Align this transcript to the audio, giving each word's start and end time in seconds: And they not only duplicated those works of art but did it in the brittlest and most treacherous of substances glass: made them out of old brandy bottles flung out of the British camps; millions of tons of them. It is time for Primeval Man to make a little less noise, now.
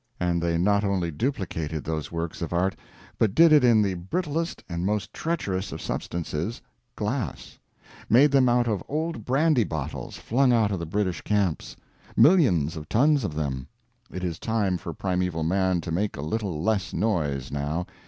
And 0.19 0.41
they 0.41 0.57
not 0.57 0.83
only 0.83 1.11
duplicated 1.11 1.83
those 1.83 2.11
works 2.11 2.41
of 2.41 2.51
art 2.51 2.75
but 3.19 3.35
did 3.35 3.51
it 3.51 3.63
in 3.63 3.83
the 3.83 3.93
brittlest 3.93 4.63
and 4.67 4.83
most 4.83 5.13
treacherous 5.13 5.71
of 5.71 5.79
substances 5.79 6.59
glass: 6.95 7.59
made 8.09 8.31
them 8.31 8.49
out 8.49 8.67
of 8.67 8.81
old 8.89 9.23
brandy 9.25 9.63
bottles 9.63 10.17
flung 10.17 10.51
out 10.51 10.71
of 10.71 10.79
the 10.79 10.87
British 10.87 11.21
camps; 11.21 11.75
millions 12.17 12.75
of 12.75 12.89
tons 12.89 13.23
of 13.23 13.35
them. 13.35 13.67
It 14.11 14.23
is 14.23 14.39
time 14.39 14.79
for 14.79 14.91
Primeval 14.91 15.43
Man 15.43 15.81
to 15.81 15.91
make 15.91 16.17
a 16.17 16.21
little 16.23 16.59
less 16.63 16.93
noise, 16.95 17.51
now. 17.51 17.85